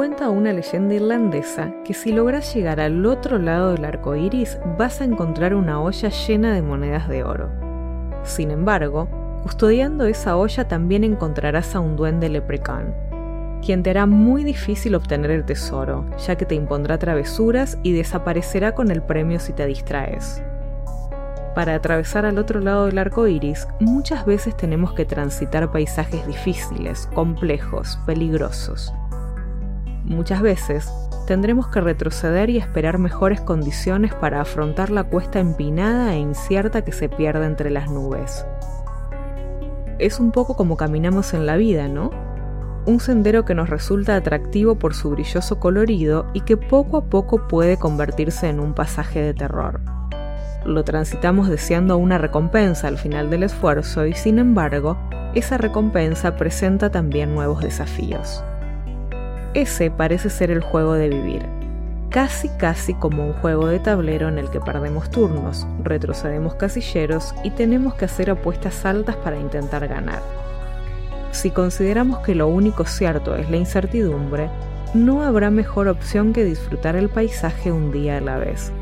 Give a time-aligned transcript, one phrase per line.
[0.00, 5.02] Cuenta una leyenda irlandesa que si logras llegar al otro lado del arco iris vas
[5.02, 7.50] a encontrar una olla llena de monedas de oro.
[8.22, 9.08] Sin embargo,
[9.42, 12.94] custodiando esa olla también encontrarás a un duende leprechaun,
[13.62, 18.74] quien te hará muy difícil obtener el tesoro, ya que te impondrá travesuras y desaparecerá
[18.74, 20.42] con el premio si te distraes.
[21.54, 27.06] Para atravesar al otro lado del arco iris, muchas veces tenemos que transitar paisajes difíciles,
[27.12, 28.94] complejos, peligrosos.
[30.04, 30.92] Muchas veces
[31.26, 36.92] tendremos que retroceder y esperar mejores condiciones para afrontar la cuesta empinada e incierta que
[36.92, 38.44] se pierde entre las nubes.
[39.98, 42.10] Es un poco como caminamos en la vida, ¿no?
[42.86, 47.46] Un sendero que nos resulta atractivo por su brilloso colorido y que poco a poco
[47.46, 49.80] puede convertirse en un pasaje de terror
[50.64, 54.96] lo transitamos deseando una recompensa al final del esfuerzo y sin embargo,
[55.34, 58.44] esa recompensa presenta también nuevos desafíos.
[59.54, 61.46] Ese parece ser el juego de vivir,
[62.08, 67.50] casi casi como un juego de tablero en el que perdemos turnos, retrocedemos casilleros y
[67.50, 70.22] tenemos que hacer apuestas altas para intentar ganar.
[71.32, 74.48] Si consideramos que lo único cierto es la incertidumbre,
[74.94, 78.72] no habrá mejor opción que disfrutar el paisaje un día a la vez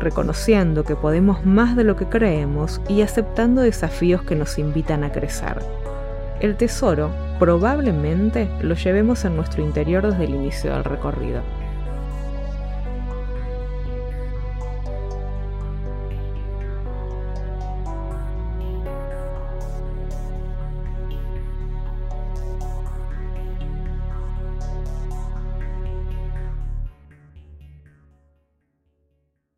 [0.00, 5.12] reconociendo que podemos más de lo que creemos y aceptando desafíos que nos invitan a
[5.12, 5.58] crecer.
[6.40, 11.42] El tesoro probablemente lo llevemos en nuestro interior desde el inicio del recorrido.